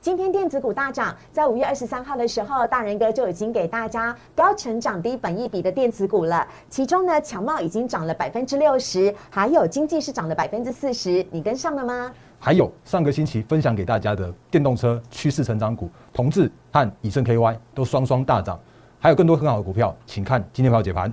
[0.00, 6.46] 今天电子股大涨，在五月二十三号的时候，大人哥就已经给大家高成长低本益比的电子股了。
[6.70, 12.12] 其中呢，强茂已经涨了百分之六十，还有经济是涨了百分之四十，你跟上了吗？
[12.38, 18.58] 还有上个星期分享给大家的电动车趋势成长股，同志和以盛 KY 都双双大涨，
[19.00, 21.12] 还有更多很好的股票，请看今天盘解盘。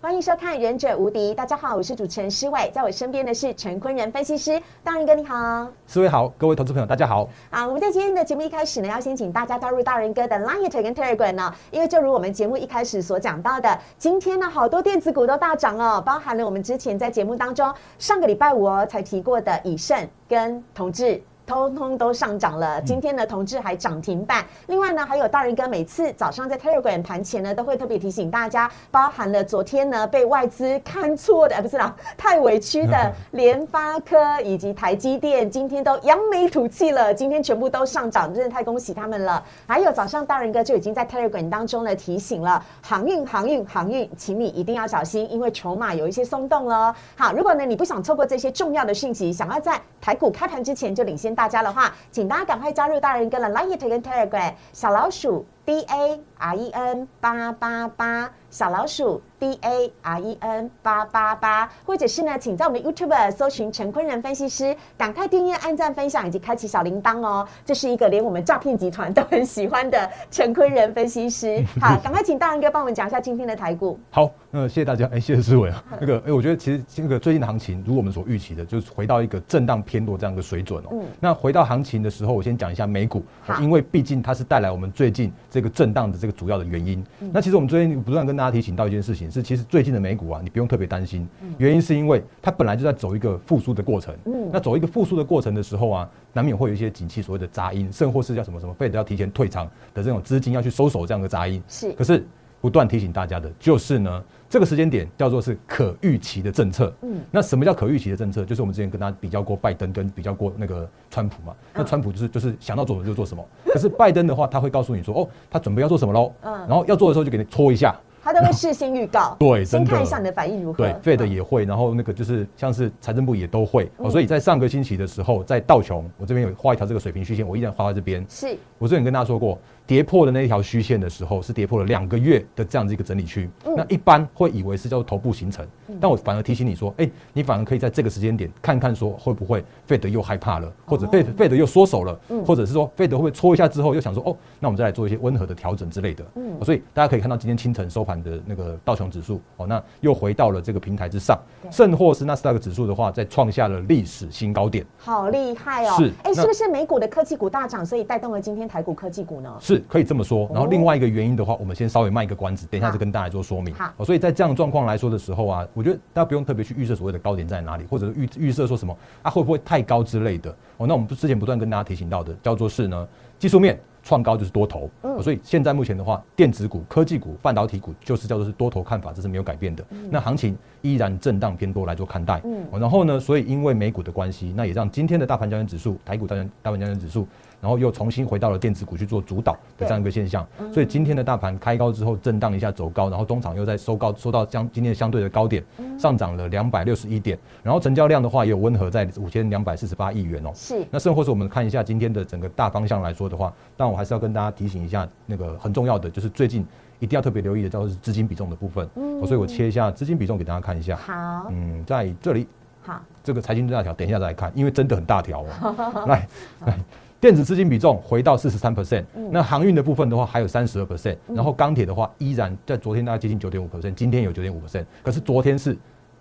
[0.00, 7.28] 欢迎收看《忍者无敌》，大家好，我是主持人施伟，在我身边的是陈坤仁分析师，大仁哥你好，施伟好，各位投资朋友大家好。
[7.50, 21.20] 好，我们在今天的节目一开始呢，要先请大家加入大仁哥的 Line 跟 Telegram 呢，因为就如我们节目一开始所讲到的，今天呢好多电子股都大涨哦，包含了我们之前在节目当中上个礼拜五哦才提过的以盛跟同志。
[21.48, 24.44] 通通都上涨了，今天呢，同志还涨停板。
[24.66, 39.42] 另外呢，还有大人哥每次早上在 Telegram 盘前呢，都会特别提醒大家，包含了昨天呢被外资看错的， 不是啦，太委屈的联发科以及台积电，今天都扬眉吐气了，今天全部都上涨，真的太恭喜他们了。
[39.66, 46.94] 还有早上大人哥就已经在 Telegram 当中呢提醒了航运、航运、航运，请你一定要小心，因为筹码有一些松动了。
[47.16, 51.37] 好，如果呢你不想错过这些重要的讯息，想要在台股开盘之前就领先。
[51.38, 59.22] 大家的话，请大家赶快加入大人跟了 Line t 跟 Telegram 小老鼠 D A R E N 八八八小老鼠。
[59.38, 67.46] D A R E N 八八八，或者是呢，请在我们的 YouTube 搜寻陈坤仁分析师，赶快订阅、按赞、分享以及开启小铃铛哦。
[67.64, 71.62] 这是一个连我们诈骗集团都很喜欢的陈坤仁分析师。
[71.80, 73.98] 好，赶快请大人哥帮我们讲一下今天的台股。
[74.10, 75.08] 好，那谢谢大家。
[75.12, 75.84] 哎，谢谢思维啊。
[76.00, 80.88] 那个，哎，我觉得其实这个最近的行情，如我们所预期的，就是回到一个震荡偏弱这样的水准哦。
[80.92, 81.04] 嗯。
[81.20, 83.22] 那回到行情的时候，我先讲一下美股，
[83.60, 87.04] 因为毕竟它是带来我们最近这个震荡的这个主要的原因。
[87.32, 91.28] 那其实我们最近不断跟大家提醒到一件事情，是其实最近的美美股啊，你不用特别担心，
[91.58, 94.16] 原因是因为它本来就在走一个复苏的过程。
[94.24, 101.62] 嗯，那走一个复苏的过程的时候啊，难免会有一些景气所谓的杂音，甚或是叫什么什么，非得要提前退场的这种资金要去收手这样的杂音。
[101.68, 102.26] 是，可是
[102.58, 106.90] 不断提醒大家的就是呢，这个时间点叫做是可预期的政策。
[107.02, 108.46] 嗯，那什么叫可预期的政策？
[108.46, 111.54] 就是我们之前跟大家比较过拜登跟比较过那个川普嘛。
[111.74, 116.32] 那川普就是就是想到做什么就做什么，可是拜登的话，他会告诉你说，哦，他准备要做什么喽。
[116.40, 117.94] 嗯，然后要做的时候就给你搓一下。
[118.22, 120.84] 他都会事先预告，对，先看一下你的反应如何。
[121.02, 123.90] 对，Fed 也会，然后那个就是像是财政部也都会。
[123.98, 128.24] 哦，所以在上个星期的时候，在道琼，我这边有画一条这个水平虚线，我依然画在这边。
[128.28, 129.58] 是，我之前跟大家说过。
[129.88, 133.48] 跌破的那一条虚线的时候，是跌破了两个月的这样子一个整理区。
[133.64, 135.66] 那一般会以为是叫做头部形成，
[135.98, 146.22] 但我反而提醒你说，哎，你反而可以在这个时间点看看说会不会费德又害怕了，或者费费德又缩手了，或者是说费德会不会搓一下之后又想说，哦，那我们再来做一些温和的调整之类的。
[146.34, 151.40] 嗯，所以大家可以看到今天清晨收盘的那个道琼指数，哦，那又回到了这个平台之上，
[151.70, 154.84] 甚或是纳斯达克指数的话，在创下了历史新高点。
[154.98, 155.94] 好厉害哦！
[155.96, 159.56] 是，哎，是不是美股的科技股大涨，所以带动了今天台股科技股呢？
[159.58, 160.48] 是可以这么说。
[160.52, 163.74] 然后另外一个原因的话，我们先稍微卖一个关子，等一下再跟大家做说明。
[163.74, 170.50] 好，所以在这样的状况来说的时候啊，我觉得大家不用特别去预设所谓的高点在哪里，或者预预设说什么啊会不会太高之类的。
[170.78, 173.06] 哦，那我们之前不断跟大家提醒到的，叫做是呢
[173.38, 173.78] 技术面。
[174.08, 179.84] 创高就是多头，嗯，所以现在目前的话，电子股、科技股、半导体股就是叫做是多头看法，这是没有改变的。
[180.08, 187.28] 那行情依然震荡偏多来做看待，嗯，然后呢，所以因为美股的关系，那也让今天的大盘交易指数、台股大盘大盘交易指数，
[187.60, 190.46] 然后又重新回到了电子股去做主导的这样一个现象。
[190.72, 195.62] 所以今天的大盘开高之后震荡一下走高，然后中场又在收高收到相今天相对的高点，
[195.98, 200.50] 上涨了两百六十一点，然后成交量的话也有温和在五千两百四十八亿元哦。
[200.54, 203.97] 是，那甚或是我们看一下今天的整个大方向来说的话，但我。
[203.98, 206.64] 还是要跟大家提醒一下，那个很重要的就是最近
[207.00, 208.88] 一定要特别留意的，叫做是资金比重的部分。
[208.94, 210.94] 嗯，所以我切一下资金比重给大家看一下。
[210.94, 212.46] 好，嗯，在这里。
[212.80, 216.06] 好，这个财经大条，等一下再来看，因为真的很大条哦。
[216.06, 216.28] 来，
[216.64, 216.78] 来，
[217.20, 225.76] 电子资金比重回到四十三 percent，那航运的部分的话还有三十二 percent，然后钢铁的话依然在昨天大概接近九点五 percent，今天有九点五 percent，可是昨天是。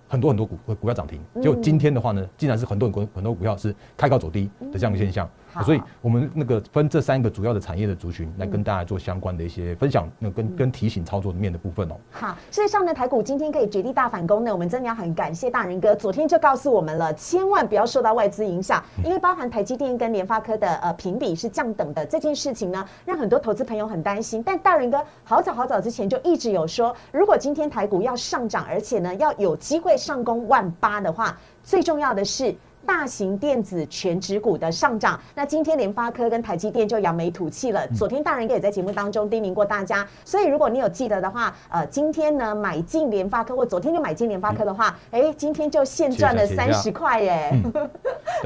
[0.09, 11.95] 很多很多股股票涨停，就今天的话呢，竟然是很多很多很多股票是开高走低的这样一个现象，好所以我们那个分这三个主要的产业的族群来跟大家做相关的一些分享，那跟跟提醒操作面的部分哦。
[12.11, 24.43] 好，事实上呢，台股今天可以绝地大反攻呢，我们真的要很感谢大人哥，昨天就告诉我们了，千万不要受到外资影响，因为包含台积电跟联发科的呃评比是降等的这件事情呢，让很多投资朋友很担心。
[24.43, 32.55] 但大人哥好早好早之前就一直有说，如果今天台股要上涨，而且呢要有机会上攻万八的话，最重要的是。
[32.87, 37.85] 大型电子全指股的上涨，那今天联发科跟台积电就扬眉吐气了。
[37.89, 47.53] 昨天大人哥也在节目当中叮咛过大家，所以如果你有记得的话，呃，今天呢买进联发科或昨天就买进联发科的话，哎，今天就现赚了三十块耶。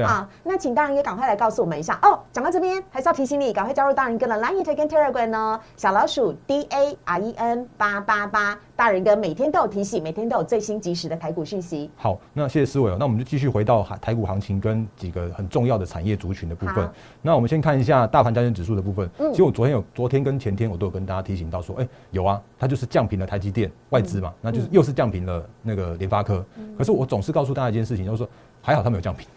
[0.04, 2.18] 啊， 那请大人哥赶快来告诉我们一下哦。
[2.32, 5.60] 讲到这边，还是要提醒你，赶快加入大人哥的 Line t 跟 Telegram 哦。
[5.76, 11.88] 小老鼠 D A R E N 八八八，大人哥每天都有提醒，每天都有最新及时的台股讯息。
[11.94, 12.96] 好，那谢谢思伟哦。
[12.98, 16.90] 那我们就继续回到台股行情跟几个很重要的产业族群的部分。
[17.22, 19.08] 那我们先看一下大盘加权指数的部分。
[19.20, 26.44] 嗯，其实我昨天有，昨天跟前天我都有跟大家提醒到说，哎，有啊，它就是降平了台积电外资嘛，那就是又是降平了那个联发科。
[26.76, 28.28] 可是我总是告诉大家一件事情，就是说
[28.60, 29.28] 还好他们有降平。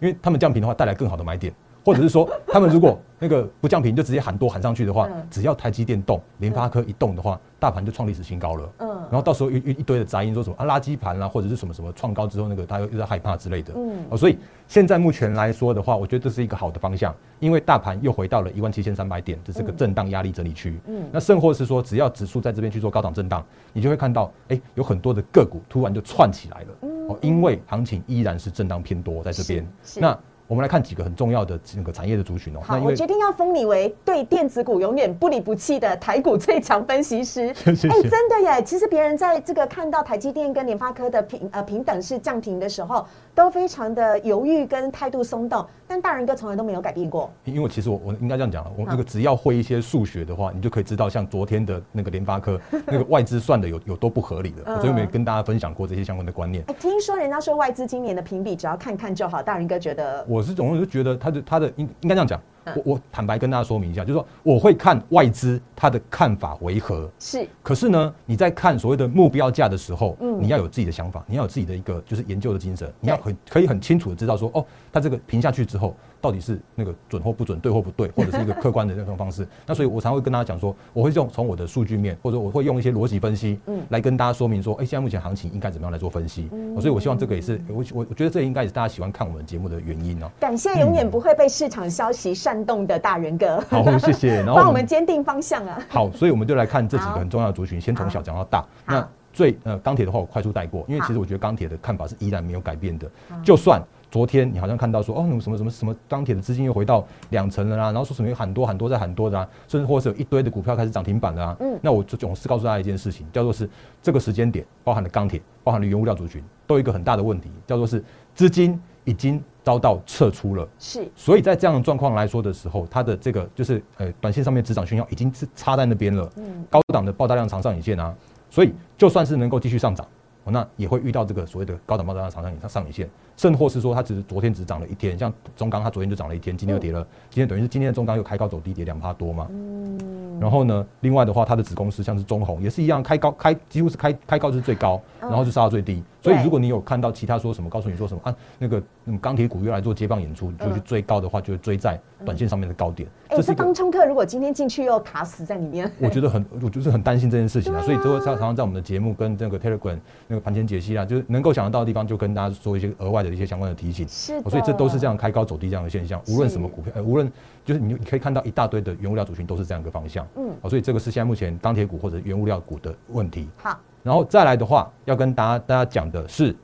[0.00, 1.52] 因为他们降频的话，带来更好的买点，
[1.84, 8.72] 或者是说， 他们如果那个不降频，就直接喊多喊上去的话，只要台积电动、联发科一动的话，大盘就创历史新高了。
[8.78, 13.72] 嗯，然后到时候一一一堆的杂音，说什么啊垃圾盘啦，或者是什么什么创高之后，那个他又又在害怕之类的。
[13.76, 20.78] 嗯，哦，所以现在目前来说的话，我觉得这是一个好的方向，因为大盘又回到了一万七千三百点，这是个震荡压力整理区。
[20.86, 26.68] 嗯，那甚或是说，只要指数在这边去做高档震荡，你就会看到，哎，有很多的个股突然就窜起来了。
[26.82, 29.66] 嗯，哦，因为行情依然是震荡偏多在这边。
[29.96, 32.60] 那我们来看几个很重要的那个产业的族群哦。
[32.62, 37.48] 好，我决定要封你为对电子股永远不离不弃的台股最强分析师。
[37.64, 38.62] 哎，真的耶！
[38.62, 45.66] 其实别人在这个看到台积电跟联发科的平呃平等式降平的时候，都非常的犹豫跟态度松动。
[45.86, 47.30] 但大人哥从来都没有改变过。
[47.44, 54.64] 因为其实我我应该这样讲我那个只要会一些数学的话，你就可以知道，像昨天的那个联发科 那个外资算的有有多不合理的。
[54.76, 56.64] 所以我们跟大家分享过这些相关的观念。
[56.68, 60.24] 哎，听说人家说外资今年的评比只要看看就好，大人哥觉得？
[60.28, 62.40] 我是总是就觉得他的他的应应该这样讲。
[62.76, 75.94] 我我坦白跟大家说明一下，就是说我会看外资他的看法为何是，可是呢，你在看所谓的目标价的时候，嗯，你要有自己的想法，你要有自己的一个就是研究的精神，你要很可以很清楚的知道说，哦，它这个评下去之后。
[76.24, 79.46] 到底是那个准或不准，对或不对， 或者是一个客观的那种方式。
[79.66, 86.48] 那所以我常会跟大家讲说，我会用从我的数据面，或者我会用一些逻辑分析，嗯，来跟大家说明说，哎，现在目前行情应该怎么样来做分析。
[86.80, 90.30] 所以我希望这个也是我我我觉得这应该也是大家喜欢看我们节目的原因哦。
[90.40, 93.62] 感谢永远不会被市场消息煽动的大人哥。
[93.68, 94.36] 好，谢谢。
[94.40, 95.78] 然后帮我们坚定方向啊。
[95.90, 98.64] 好，所以我们就来看这几个很重要的族群，先从小讲到大。
[98.86, 103.10] 那最呃钢铁的话，我快速带过，因为其实我觉得钢铁的看法是依然没有改变的，
[103.44, 103.82] 就算。
[104.14, 111.56] 昨天你好像看到说哦，什么什么什么钢铁的资金又回到两成了啦，然后说什么有很多很多在很多的啊，甚至或是有一堆的股票开始涨停板了啊。
[111.58, 113.68] 嗯，那我就总是告诉大家一件事情，叫做是
[114.00, 118.04] 这个时间点包含了钢铁，包含了原物料族群，都有一个很大的问题，叫做是
[118.36, 120.64] 资金已经遭到撤出了。
[120.78, 126.30] 是，所以在这样的状况来说的时候，它的这个就是呃短线上面止涨讯号已经是插在那边了。
[126.36, 128.14] 嗯，高档的爆大量长上影线啊，
[128.48, 130.06] 所以就算是能够继续上涨，
[130.44, 133.10] 那也会遇到这个所谓的高档爆大量长上影上影线。
[133.36, 139.46] 甚或是说，它只是昨天只涨了一天，像中钢，它昨天就涨了一天，今天又跌了，今天等于是今天的中钢又开高走低，跌两趴多嘛。
[139.50, 140.38] 嗯。
[140.40, 146.02] 然后呢，另外的话，它的子公司像是中红也是一样，开高开几乎是开开高就是最高，然后就杀到最低。
[146.24, 148.82] 所以如果你有看到其他说什么，告诉你说什么啊，那个
[149.20, 153.06] 钢铁股又来做接棒演出，就去追高的话，就会追在短线上面的高点。
[153.28, 157.82] 哎，这当冲客如果今天进去又卡死在里面， 我觉得很，我就是很担心这件事情啊。
[157.82, 164.08] 所以都会常常在我们的节目跟那个 Telegram 那个盘前解析啊，就是能够想得到的地方，就跟大家说一些额外的一些相关的提醒。
[164.08, 166.18] 是，所以这都是这样开高走低这样的现象。
[166.28, 167.30] 无论什么股票，呃，无论
[167.66, 170.26] 就是你你可以看到一大堆的原物料族群都是这样一个方向。
[170.36, 173.48] 嗯，所以这个是现在目前钢铁股或者原物料股的问题。
[173.56, 176.54] 好，然后再来的话，要跟大家大家讲的是。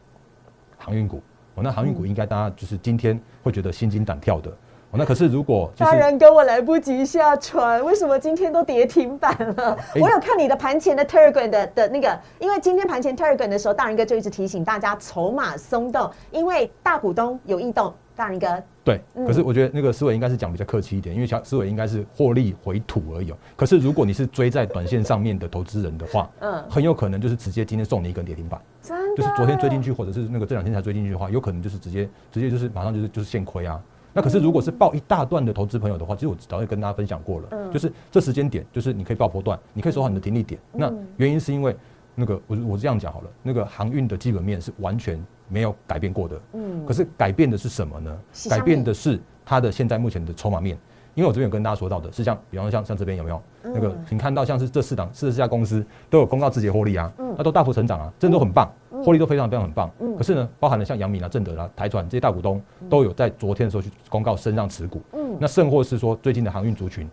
[0.83, 1.21] 航运股，
[1.57, 9.77] 哦，那航运股应该大家就是今天会觉得心惊胆跳的，哦，那可是如果大人跟我来不及下船，为什么今天都跌停板了？
[9.97, 17.93] 我有看你的盘前的 Telegram 的的那个，因为今天盘前 Telegram 的时候，大人哥就一直提醒大家筹码松动，因为大股东有异动。
[18.21, 23.33] 大人哥，对，可是我觉得那个思维应该是讲比较客气一点，因为小思维应该是获利回吐而已。
[23.57, 33.81] 可是如果你是追在短线上面的投资人的话，嗯，很有可能就是直接今天送你一根跌停板，真，就是昨天追进去，或者是那个这两天才追进去的话，有可能就是直接直接就是马上就是就是现亏啊。
[34.13, 40.61] 那可是如果是报一大段的投资朋友的话，其实我早就跟大家分享过了，嗯，就是这时间点就是你可以报波段，你可以守好你的停利点。
[40.73, 41.75] 那原因是因为
[42.21, 45.19] 那个我我这样讲好了，那个航运的基本面是完全。
[45.53, 48.17] 没有改变过的，嗯，可是改变的是什么呢？
[48.49, 50.79] 改变的是它的现在目前的筹码面，
[51.13, 58.73] 因为我这边有跟大家说到的是像，比方说像像这边有没有那个，你看到像是这四档四十四家公司都有公告自己的获利啊，那都大幅成长啊，真的都很棒，
[59.05, 59.91] 获利都非常非常很棒。
[60.17, 65.03] 可是呢，包含了像杨明啊、正德啊、台船这些大股东，都有在昨天的时候去公告升让持股。
[65.15, 67.11] 嗯，那甚或是说最近的航运族群。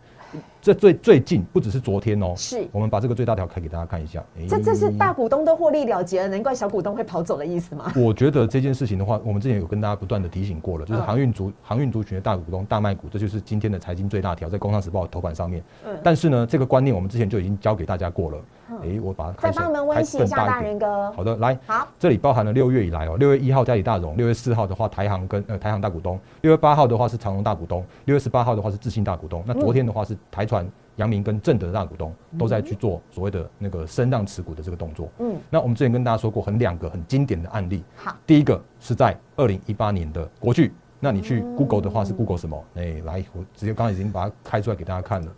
[0.62, 4.22] 这最最近不只是昨天哦，是我们把这个最大条开给大家看一下。
[4.50, 7.91] 这这是大股东都获利了结了，难怪小股东会跑走的意思吗？
[7.96, 15.63] 我觉得这件事情的话，我们之前有跟大家不断的提醒过了，就是航运族航运族群的大股东大卖股，这就是今天的财经最大条，在《工商时报》头版上面。
[15.86, 18.38] 嗯，但是呢，这个观念我们之前就已经教给大家过了。
[18.82, 21.12] 哎，我把它再帮我们温习一下，大人哥。
[21.12, 30.68] 好的，来，好，这里包含了六月以来哦，六月一号嘉里大荣，六月四号的话台航跟呃台航大股东，六月八号的话是长荣大股东，六月十八号的话是智信大股东，那昨天的话是台船。
[30.98, 35.08] 阳明跟正德大股东都在去做所谓的那个升让持股的这个动作。
[35.20, 37.84] 嗯，那我们之前跟大家说过，很两个很经典的案例。
[37.96, 42.64] 好，第一个是在二零一八年的国巨，那你去 Google 的话是 Google 什么？
[42.78, 45.32] 哎，来，我直接刚刚已经把它开出来给大家看了，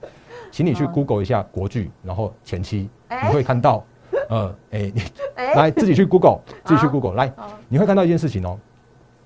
[0.52, 3.84] 请你去 Google 一下国剧，然后前期你会看到，
[4.30, 5.02] 呃，哎，你
[5.56, 7.32] 来自己去 Google， 自己去 Google，来，
[7.68, 8.58] 你会看到一件事情哦。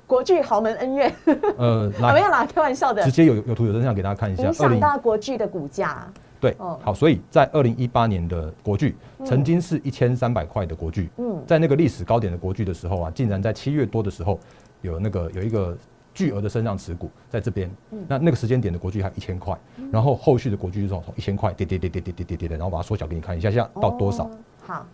[0.06, 1.12] 国剧豪门恩怨，
[1.58, 3.04] 呃， 没有啦，开玩笑的。
[3.04, 4.44] 直接有有图有真相给大家看一下。
[4.44, 6.06] 影响到国剧的股价。
[6.40, 14.38] 对，好，所以在二零一八年的国剧，曾经是一千三百块的国剧，嗯，在那个历史高点的国剧的时候啊，竟然在七月多的时候，
[14.82, 15.76] 有那个有一个
[16.14, 17.70] 巨额的身上持股在这边，
[18.08, 19.58] 那那个时间点的国巨还一千块，
[19.92, 24.30] 然后后续的国巨就从一千块跌跌跌跌跌跌跌跌的，然后把它缩小给你看一下，现在到多少？
[24.62, 24.86] 好。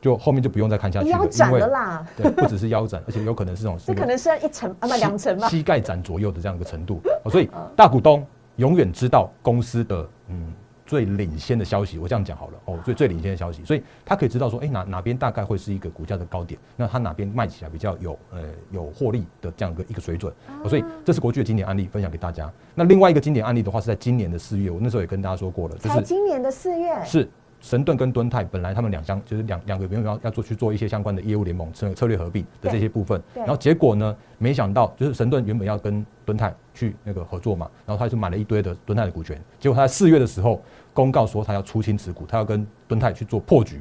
[0.00, 2.06] 就后面就不用再看下去了，腰斩了啦。
[2.14, 7.00] 对，不只是腰斩，而且有可能是这种，这可能是一层啊，不两层吧，膝盖斩左右的这样一个程度。
[7.30, 8.22] 所以大股东
[8.56, 10.52] 永远知道公司的嗯
[10.86, 20.32] 最领先的消息，我这样讲好了哦，最最领先的消息，所以他可以知道说，哎哪哪边大概会是一个股价的高点，那他哪边卖起来比较有呃有获利的这样一个一个水准。
[20.68, 22.52] 所以这是国巨的经典案例分享给大家。
[22.74, 27.28] 那另外一个经典案例的话，是在今年的四月，我那时候也跟大家说过了，就是今年的四月是。
[27.64, 43.80] 神盾跟敦泰本来他们两相就是两两个原本要要做去做一些相关的业务联盟策策略合并的这些部分，然后结果呢，没想到就是神盾原本要跟敦泰去那个合作嘛，然后他就买了一堆的敦泰的股权，结果他在四月的时候公告说他要出清持股，他要跟敦泰去做破局。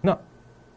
[0.00, 0.16] 那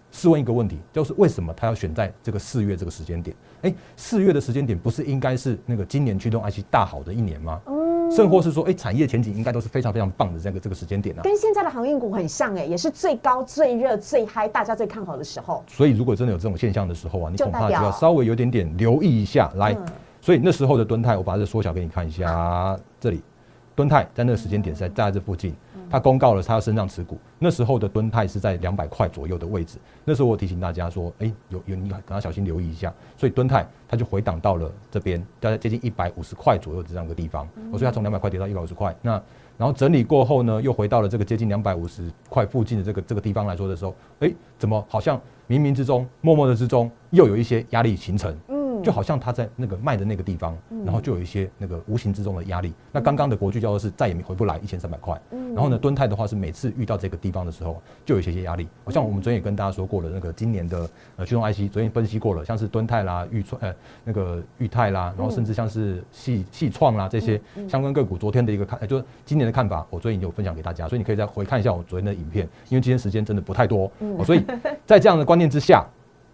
[0.10, 3.38] 试问一个问题，就是为什么他要选在这个四月这个时间点？
[3.62, 7.62] 哎，四月的时间点不是应该是那个今年驱动 IC 大好的一年吗？
[8.16, 15.64] 甚或是说，哎，产业前景应该都是非常非常棒的这个这个时间点啊，跟现在的航运股很像，哎，也是最高、最热、最嗨，大家最看好的时候。
[15.68, 19.78] 所以，如果真的有这种现象的时候啊，你恐怕就要稍微有点点留意一下来。
[20.24, 23.22] 所以那时候的蹲态，我把它缩小给你看一下，这里
[23.76, 25.56] 吨泰在那个时间点在在这附近。
[25.90, 27.20] 他公告了，他要升上持股。
[27.38, 29.78] 那时候的敦泰是在两百块左右的位置。
[30.06, 32.94] 那时候我提醒大家说，哎，有有你可能小心留意一下。
[33.18, 37.46] 所以敦泰它就回档到了这边，大概接近一百五十块左右这样一个地方。
[37.74, 38.96] 我说它从两百块跌到一百五十块。
[39.02, 39.22] 那
[39.58, 48.34] 然后整理过后呢，又回到了这个接近两百五十块附近的这个这个地方来说的时候，哎，怎么好像冥冥之中、默默的之中又有一些压力形成？
[48.84, 52.74] 就好像他在那个卖的那个地方，然后就有一些那个无形之中的压力。
[52.92, 55.20] 那刚刚的国巨叫做是再也回不来一千三百块。
[55.54, 58.68] 然后呢，敦泰的话是每次遇到这个地方的时候，就有一些些压力。
[58.86, 63.74] 好像我们昨天也跟大家说过了，那个今年的呃驱动 IC，昨天分析过了，像是敦泰啦、裕创呃
[64.06, 73.92] 那个裕泰啦，然后甚至像是细细创啦这些相关个股，昨天的一个看，就是今年的看法，我昨天有分享给大家，所以你可以再回看一下我昨天的影片，因为今天时间真的不太多，
[74.26, 74.44] 所以
[74.86, 75.86] 在这样的观念之下。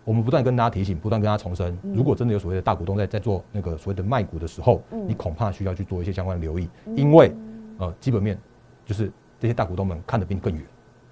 [0.07, 7.35] 我们不断跟大家提醒，不断跟大家重申，如果真的有所谓的大股东在在做那个所谓的卖股的时候，你恐怕需要去做一些相关的留意，因为
[7.77, 8.39] 呃基本面
[8.85, 10.65] 就是这些大股东们看得比你更远，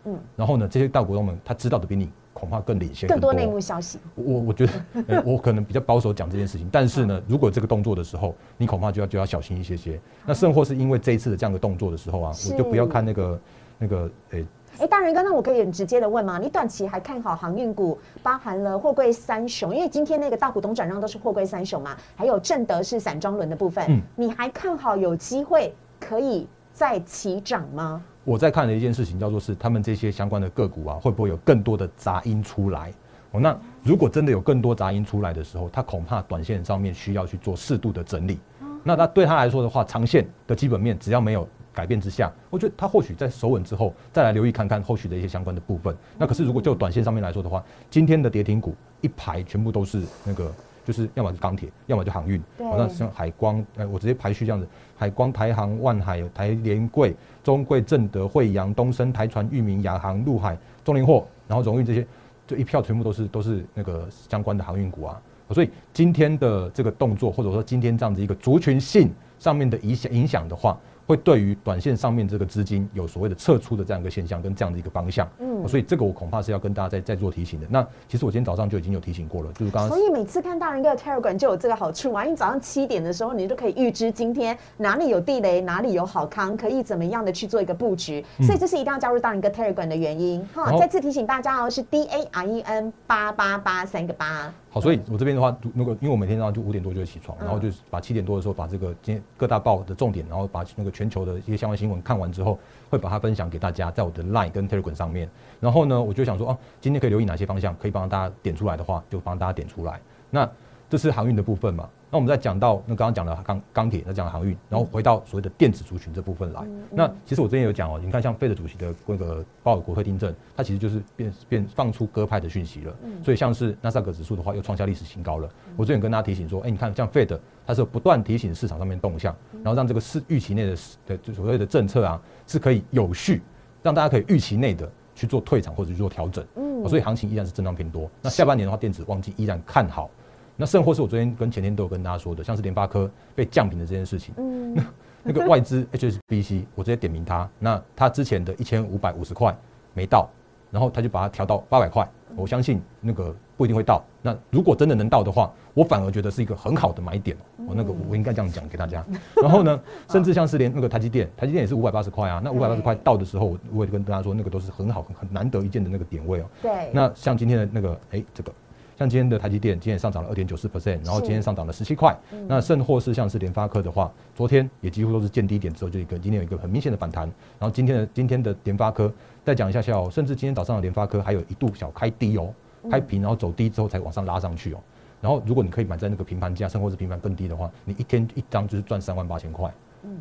[0.06, 4.00] 嗯，然后呢，这些大股东们他知道的比你恐怕更领先，更多内幕消息。
[4.16, 10.00] 我我觉得我可能比较保守讲这件事情，但是呢，如果这个动作的时候，你恐怕就要就要小心一些些。
[10.26, 13.42] 那甚或是因为这一次的这样的动作的时候啊，我就不要看那个
[13.78, 14.46] 那个诶。
[14.78, 16.38] 哎，大人，刚刚我可以很直接的问吗？
[16.38, 28.04] 你短期还看好航运股，包含了货柜三雄，因为今天那个大股东转让都是货柜三雄嘛，还有正德是散装轮的部分，嗯，你还看好有机会可以再起涨吗？
[28.26, 32.92] 我在看的一件事情叫做是他们这些相关的个股啊，会不会有更多的杂音出来？
[33.32, 38.40] 哦，那如果真的有更多杂音出来的时候，他恐怕短线上面需要去做适度的整理。
[38.84, 41.48] 那他对他来说的话，长线的基本面只要没有。
[41.76, 45.96] 改变之下，我觉得它或许在守稳之后，再来留意看看后续的一些相关的部分。
[46.18, 50.52] 那可是如果就短线上面来说的话，今天的跌停股一排全部都是那个，
[50.86, 52.42] 就是要么是钢铁，要么就航运。
[52.60, 54.66] 好像像海光，哎，我直接排序这样子：
[54.96, 57.14] 海光、台航、万海、台联贵、
[57.44, 62.08] 中贵、正德、惠阳、东升、台船、裕民、亚航、陆海、中联货，然后荣运这些，
[62.48, 65.22] 就一票全部都是都是那个相关的航运股啊。
[65.52, 70.80] 所以今天的这个动作，或者说今天这样子一个族群性上面的影响影响的话。
[71.08, 77.68] 会对于短线上面这个资金有所谓的撤出的这样一个现象跟这样的一个方向，嗯，所以这个我恐怕是要跟大家再再做提醒的。
[77.70, 79.90] 那其实我今天早上就已经有提醒过了，就是刚刚。
[79.90, 88.26] 所以每次看大人哥的 Telegram 就有这个好处啊，因为早上七点的时候你就可以预知今天哪里有地雷，哪里有好康，可以怎么样的去做一个布局。
[88.42, 90.46] 所以这是一定要加入大人哥 Telegram 的原因。
[90.54, 94.54] 哈，再次提醒大家哦，是 D A R E N 八八八三个八。
[94.76, 105.30] 好，所以我这边的话，如果因为我每天早上就五点多就会起床，然后就把七点多的时候把这个今天各大报的重点，然后把那个全球的一些相关新闻看完之后，会把它分享给大家，在我的 Line 跟 Telegram 上面。
[105.62, 109.98] 然后呢，我就想说，哦，今天可以留意哪些方向，可以帮大家点出来的话，就帮大家点出来。
[110.30, 110.46] 那
[110.90, 111.90] 这是航运的部分嘛？
[112.12, 116.66] 那我们再讲到那刚刚讲的钢钢铁，那讲航运，然后回到所谓的电子族群这部分来。
[116.92, 122.96] 那其实我之前有讲哦，你看像费德主席的那个鲍尔国会听证，它其实就是变变放出鸽派的讯息了。
[123.24, 125.50] 所以像是纳斯达克指数的话，又创下历史新高了。
[125.76, 130.78] 我之前跟大家提醒说，哎，你看像费德，它是不断提醒市场上面动向，然后让这个市预期内的
[131.18, 133.42] 的所谓的政策啊，是可以有序，
[133.84, 136.46] 让大家可以预期内的去做退场或者去做调整。
[136.56, 138.10] 嗯，所以行情依然是震荡偏多。
[138.22, 140.10] 那下半年的话，电子旺季依然看好。
[140.58, 144.76] 那甚或是我昨天跟前天都有跟大家说的，像是联发科被降频的这件事情，嗯，
[145.24, 149.56] 那个外资 HSBC，我直接点名它，那它之前的一千五百五十块
[149.94, 150.30] 没到，
[150.72, 154.04] 然后他就把它调到八百块，我相信那个不一定会到。
[154.22, 157.36] 那如果真的能到的话，我反而觉得是一个很好的买点。
[157.68, 159.06] 我那个我应该这样讲给大家。
[159.42, 162.42] 然后呢， 甚至像是连那个台积电，台积电也是五百八十块啊。
[162.44, 166.46] 那五百八十块到的时候，我也跟大家说，那个都是很好很难得一见的那个点位哦。
[166.62, 166.90] 对。
[166.94, 168.52] 那像今天的那个，哎，这个。
[168.98, 172.18] 像今天的台积电，今天上涨了二点九四 percent，然后今天上涨了十七块。
[172.48, 177.24] 那甚或是像是联发科的话，昨天也几乎都是见低点之后就一个今天有一个很明显的反弹。
[177.60, 179.12] 然后今天的今天的联发科
[179.44, 182.54] 再讲一下下哦，甚至今天早上的联发科还有一度小开低哦，
[182.90, 184.80] 开平然后走低之后才往上拉上去哦。
[185.20, 189.70] 然后如果你可以买在那个平盘价，甚或是平盘更低的话，你一天一张就是赚三万八千块。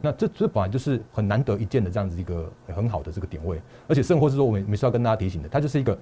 [0.01, 5.97] 那这这本来就是很难得一见的这样子一个很好的这个点位，而且甚或是说我们每次要跟大家提醒的，它就是一个。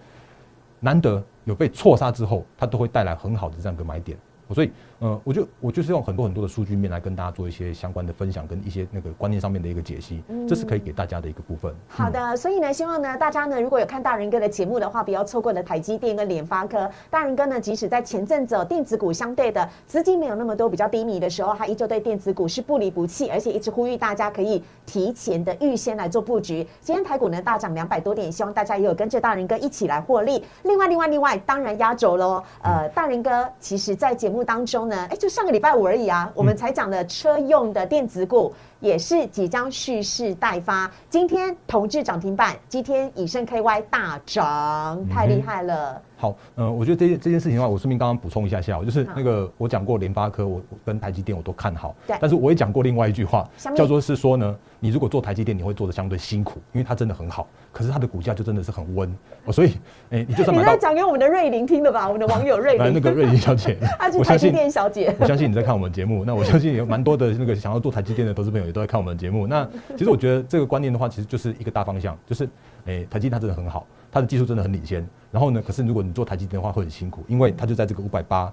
[0.84, 4.18] 难得有被错杀之后，它都会带来很好的这样一个买点。
[4.52, 4.70] 所以，
[5.02, 11.74] 呃，我就我就是用很多很多的数据面来跟大家做一些相关的分享，跟一些那个观念上面的一个解析，嗯这是可以给大家的一个部分。
[11.88, 16.88] 好的，所以呢，希望呢大家呢如果有看大人哥的节目的话，不要错过了台积电跟联发科。
[17.10, 26.64] 大人哥呢，即使在前阵子电子股相对的资金没有那么多、比较低迷的时候，他依旧对电子股是不离不弃，而且一直呼吁大家可以提前的预先来做布局。
[26.80, 30.44] 今天台股呢大涨两百多点，希望大家也有跟着大人哥一起来获利。
[30.62, 32.40] 另外，另外，另外，当然压轴喽。
[32.62, 35.16] 呃，大人哥其实在节目当中呢，哎。
[35.16, 38.52] 就上个礼拜五而已啊，我们才讲的车用的电子股
[38.82, 40.90] 也是即将蓄势待发。
[41.08, 46.02] 今天同志涨停板，今天以盛 KY 大涨，太厉害了。
[46.16, 52.16] 好，嗯，我觉得这件这件事情的话，我顺便刚刚补充一下下，就是那个我讲过联发科，我跟台积电我都看好，对。
[52.20, 59.12] 但是我也讲过另外一句话，叫做是说呢，你如果做台积电，你会做的相对辛苦，因为它真的很好，可是它的股价就真的是很温，
[59.46, 59.72] 哦所以，
[60.10, 62.06] 哎，你就你在讲给我们的瑞玲听的吧？
[62.06, 69.46] 我们的网友瑞玲，那个瑞玲小姐， 她是台积电小姐，我相信你在看我们节目，那我相信有蛮多的那个想要做台积电的投资朋友也都在看我们的节目。
[69.46, 72.48] 那其实我觉得这个观念的话，其实就是一个大方向，就是，
[72.86, 73.86] 诶，台积电它真的很好。
[74.10, 78.52] 它的技术真的很领先，然后呢，可是如果你做台积电的话会很辛苦，因为它就在这个五百八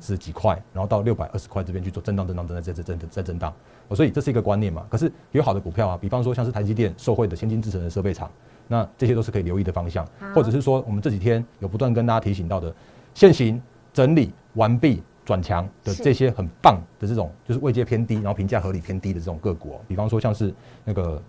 [0.00, 3.54] 十几块，然后到六百二十块这边去做震荡、震荡、震荡、在在在在震荡，
[3.94, 4.84] 所以这是一个观念嘛。
[4.90, 8.28] 可是有好的股票啊，比方说像是台积电受惠的先进制程的设备厂，
[8.66, 12.74] 那这些都是可以留意的方向，或者是说我们这几天有不断跟大家提醒到的
[13.14, 21.20] 现行整理完毕转强的这些很棒的这种，就是位阶偏低，然后评价合理偏低的这种个股，比方说像是那个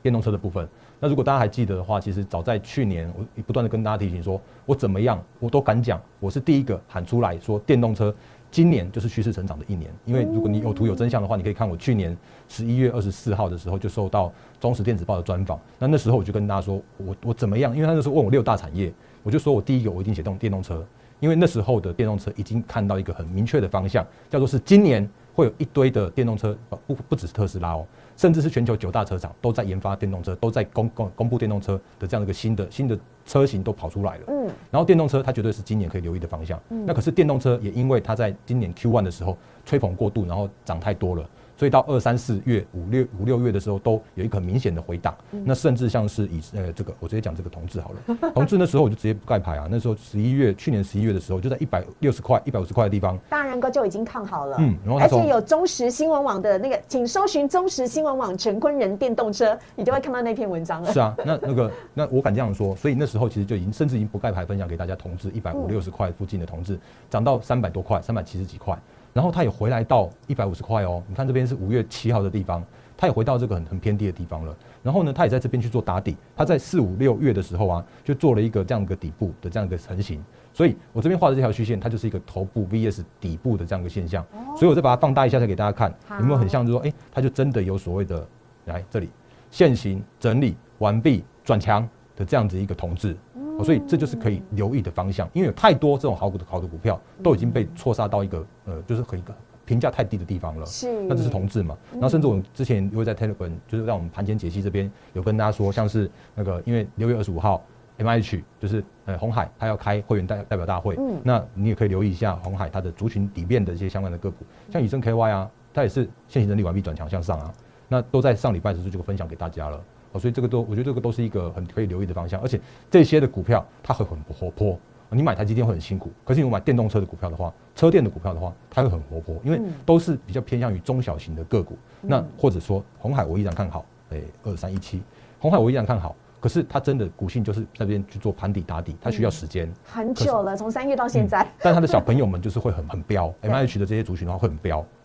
[0.00, 0.66] 电动车的部分。
[1.00, 8.14] 那如果大家还记得的话，其实早在去年，我不断的跟大家提醒说，我怎么样，我都敢讲，我是第一个喊出来说，电动车
[8.50, 9.92] 今年就是趋势成长的一年。
[10.04, 12.16] 因为如果你有图有真相的话，你可以看我去年
[12.48, 15.60] 十一月二十四号的时候就收到中时电子报的专访。
[15.78, 17.74] 那那时候我就跟大家说，我我怎么样？
[17.74, 20.84] 因为他那时候问我六大产业，我就说我第一个我一定写动电动车，
[21.20, 27.86] 因为那时候的电动车已经看到一个很明确的方向，叫做是今年会有一堆的电动车，不不只是特斯拉哦。
[28.16, 34.24] 甚至是全球九大车厂都在研发电动车，都在公公公布电动车的这样的一个新的新的车型都跑出来了。
[34.26, 36.60] 嗯，然后电动车它绝对是今年可以留意的方向。
[36.70, 45.12] 嗯，那可是电动车也因为它在今年 Q one 的时候吹捧过度，然后涨太多了，所以到二三四月、五六五六月的时候，都有一个很明显的回档。
[45.44, 48.16] 那甚至像是以呃这个，我直接讲这个同志好了。
[48.32, 49.66] 同志那时候我就直接不盖牌啊。
[49.70, 53.18] 那时候十一月，去年十一月的时候，就在一百六十块、一百五十块的地方。
[53.28, 54.56] 大然哥就已经看好了。
[54.60, 60.92] 嗯，然后而且有中实新闻网的那个，请搜寻中实新闻网陈坤仁电动车，你就会看到那篇文章了。
[60.92, 64.94] 是啊，那那个那我敢这样说，所以那时候其实就已经甚至已经不盖牌分享给大家。
[64.98, 66.76] 同志一百五六十块附近的同志
[67.08, 68.76] 涨到三百多块，三百七十几块。
[69.18, 72.62] 然后它也回来到一百五十块哦，你看这边是五月七号的地方，
[72.96, 74.56] 它也回到这个很很偏低的地方了。
[74.80, 80.22] 然后呢，它也在这边去做打底，它在四五六月的时候啊，就做了一个这样一个底部的这样一个成型。
[80.52, 84.24] 所以我这边画的这条虚线，它就是一个头部 VS 底部的这样一个现象。
[84.56, 86.64] 所以我再把它放大一下，再给大家看，有没有很像？
[86.64, 88.24] 就说，哎，它就真的有所谓的
[88.66, 89.10] 来这里
[89.50, 91.82] 现形整理完毕转强
[92.14, 93.16] 的这样子一个同志。
[93.64, 100.64] 所以这就是可以留意的方向，因为有太多这种好股的好的股票都已经被错杀到一个呃，就是很一个评价太低的地方了。
[100.64, 101.76] 是，那这是同志嘛？
[101.92, 107.62] 然后甚至我们之前因为在 Telegram，就是在我们盘前解析这边有跟大家说，像是那个因为六月二十五号
[107.98, 117.52] M H 就是呃红海，它要开会员代代表大会，嗯，那你也可以留意一下红海它的族群底面的一些相关的个股，像以正 K Y 啊，它也是现行整理完毕转强向上啊，
[117.88, 119.80] 那都在上礼拜的时候就分享给大家了。
[120.12, 124.78] 哦，所以这个都，我觉得这个都是一个很可以留意的方向，而且这些的股票它会很活泼。
[125.10, 131.78] 你买台积电会很辛苦，可是你买电动车的股票的话，车电的股票的话，它会很活泼，因为都是比较偏向于中小型的个股。
[132.02, 135.00] 那或者说红海我依然看好，哎，二三一七，
[135.38, 136.14] 红海我依然看好。
[136.40, 141.44] 可是它真的股性就是那边去做盘底打底，它需要时间很久了，从三月到现在。
[141.58, 144.56] 但它的小朋友们就是会很很标， M H 的这些族群的话会很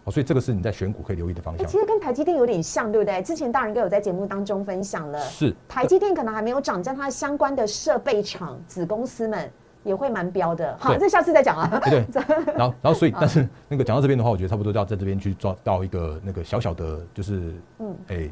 [0.04, 1.66] 标，所以这个是你在选股可以留意的方向。
[1.68, 3.22] 其实跟台积电有点像，对不对？
[3.22, 9.52] 之前大人哥有在节目当中分享了，是台积电可能还没有涨，但它相关的设备厂子公司们
[9.84, 10.76] 也会蛮标的。
[10.80, 11.82] 好，这下次再讲啊。
[11.86, 12.06] 对，
[12.56, 18.32] 然后然后所以，但是那个讲到这边的话，我觉得差不多要在这边去抓到一个那个小小的，就是嗯，哎。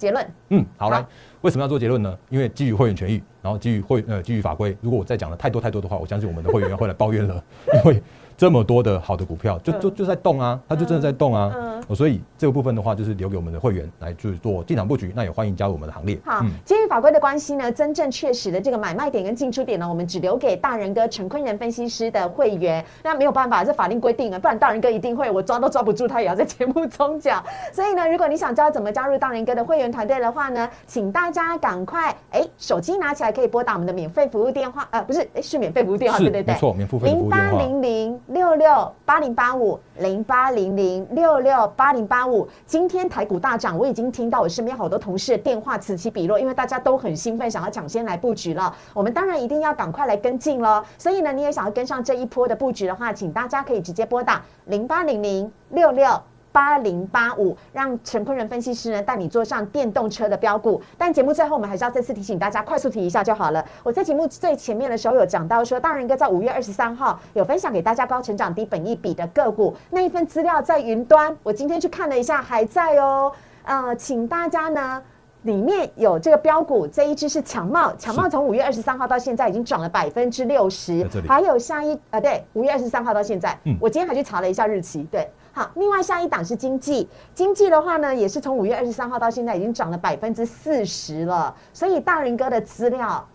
[0.00, 1.04] 结论，嗯，好来，
[1.42, 2.18] 为什么要做结论呢？
[2.30, 7.44] 因为基于会员权益，然后基于会呃基于法规，如果我再讲的太多太多的话，我相信我们的会员会来抱怨了，
[7.84, 8.02] 因为。
[8.40, 16.18] 这么多的好的股票，就就就在动啊，它就真的在动啊，嗯所以这个部分的话，就是留给我们的会员来去做进场布局，那也欢迎加入我们的行列。
[16.24, 22.82] 好，基于法规的关系呢，真正确实的这个买卖点跟进出点呢，我们只留给大人哥陈坤仁分析师的会员。
[23.02, 27.44] 那没有办法，这法令规定啊，不然大人哥一定会我抓都抓不住，他也要在节目中讲。
[27.72, 38.92] 所以呢，如果你想知道怎么加入大人哥的会员团队的话呢，请大家赶快哎，手机拿起来可以拨打我们的免费服务电话，呃，不是，哎，是免费服务电话，对对对，没错，免付费服务电话，零八零零六六。
[39.04, 48.72] 八零八五零八零零六六八零八五，今天台股大涨，我已经听到我身边好多同事的电话此起彼落，因为大家都很兴奋，想要抢先来布局了。
[48.94, 50.80] 我们当然一定要赶快来跟进喽。
[50.96, 56.22] 所以呢，你也想要跟上这一波的布局的话，请大家可以直接拨打零八零零六六。
[56.52, 60.80] 八零八五，让陈坤仁分析师呢带你坐上电动车的标股。
[60.98, 63.64] 但节目最后，我们还是要再次提醒大家，快速提一下就好了。
[63.82, 73.32] 我在节目最前面的时候有讲到说，大人哥在五月二十三号有分享给大家高成长低本益比的个股那一份资料在云端，我今天去看了一下，还在哦。
[73.62, 75.02] 呃，请大家呢
[75.42, 81.06] 里面有这个标股，这一只是强茂，强茂从五月二十三号到现在已经涨了百分之六十。
[81.28, 85.30] 还有下一呃，对，五月二十三号到现在，我今天还去查了一下日期，对。
[85.52, 91.54] 好，另外下一档是经济，经济的话呢，也是从五月二十三号到现在已经涨了百分之四十了。
[91.72, 93.26] 所以大仁哥的资料，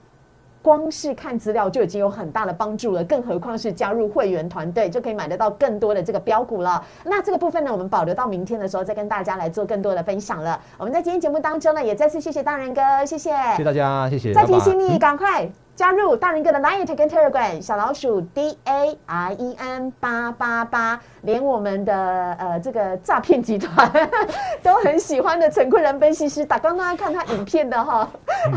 [0.62, 6.84] 光是看资料就已经有很大的帮助了，更何况是加入会员团队，就可以买得到更多的这个标股了。
[7.04, 10.60] 那这个部分呢，我们保留到明天的时候再跟大家来做更多的分享了。
[10.78, 14.34] 我们在今天节目当中呢，也再次谢谢大仁哥，谢谢，谢谢大家，谢谢。
[14.34, 15.52] 再提醒你，赶快。
[15.76, 23.92] 加入大人哥的 Line 跟 Telegram 小老鼠 D A R E N 八八八，连我们的呃这个诈骗集团
[24.64, 28.10] 都很喜欢的陈坤仁分析师，打刚刚看他影片的哈，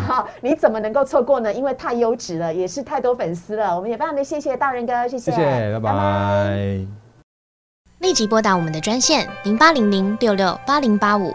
[0.06, 1.52] 好，你怎么能够错过呢？
[1.52, 3.74] 因为太优质了，也是太多粉丝了。
[3.74, 6.86] 我们也非常的谢谢大人哥，谢谢，谢谢，拜拜。
[7.98, 11.34] 立即拨打我们的专线零八零零六六八零八五。